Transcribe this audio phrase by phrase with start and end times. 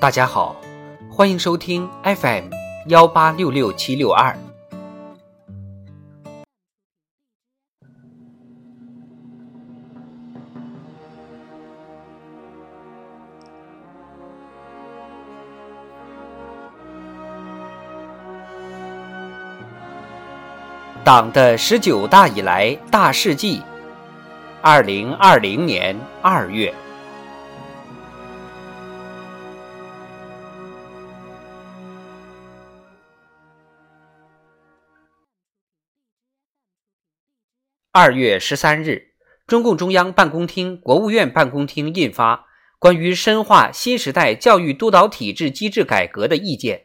[0.00, 0.54] 大家好，
[1.10, 2.44] 欢迎收听 FM
[2.86, 4.32] 幺八六六七六二。
[21.02, 23.60] 党的十九大以来大事记，
[24.62, 26.72] 二零二零年二月。
[38.00, 39.08] 二月十三日，
[39.44, 42.36] 中共中央办公厅、国务院办公厅印发
[42.78, 46.76] 《关于深化新时代教育督导体制机制改革的意见》。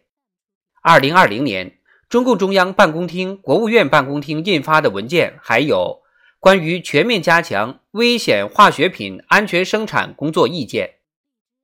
[0.82, 1.78] 二零二零年。
[2.10, 6.02] 中共中央办公厅、国务院办公厅印发的文件还有
[6.40, 10.88] 《关于全面加强危险化学品安全生产工作意见》、《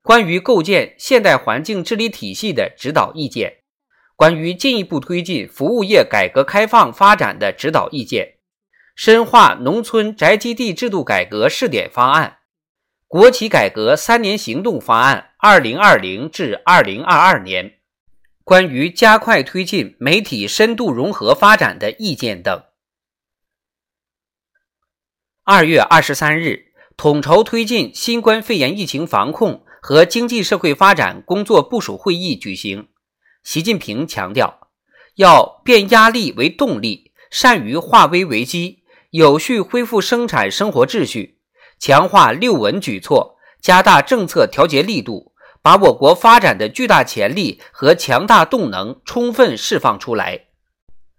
[0.04, 3.50] 关于构建现代环境治理体系的指导意见》、
[4.16, 8.26] 《关于进一步推进服务业改革开放发展的指导意见》、
[9.02, 12.28] 《深化农村宅基地制度改革试点方案》、
[13.08, 17.64] 《国企改革三年行动方案（二零二零至二零二二年）》。
[18.44, 22.62] 关于加快推进媒体深度融合发展的意见等。
[25.46, 32.90] 二月二十三日，统筹推进新冠肺炎疫情防控和经济社会发展工作部署会议举行。
[33.44, 34.68] 习近平强调，
[35.16, 38.79] 要变压力为动力，善于化危为机，
[39.12, 41.40] 有序恢复生产生活秩序，
[41.80, 45.30] 强化六稳举措，加大政策调节力度。
[45.62, 50.46] 把我国发展的巨大潜力和强大动能充分释放出来。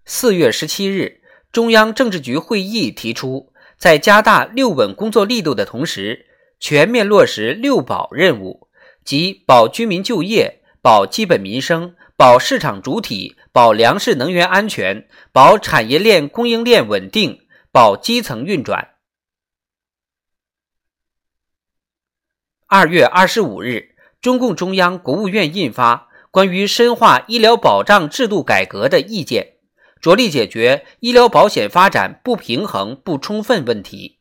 [0.06, 1.20] 四月十七日，
[1.52, 6.24] 中央政治局会议提出，在加大六稳工作力度的同时，
[6.58, 8.68] 全面落实六保任务，
[9.04, 18.96] 即保居民就业、保基本民生、保市场主体、保粮食能源安全、保产业链供应链稳定、保基层运转。
[22.66, 23.90] 二月二十五日。
[24.20, 25.94] 中共中央、国务院印发
[26.30, 29.54] 《关于深化医疗保障制度改革的意见》，
[30.02, 34.19] 着力解决医疗保险发展不平衡不充分问题。